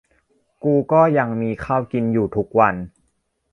[0.63, 2.75] กูก็ยังมีข้าวกินอยู่ทุกวัน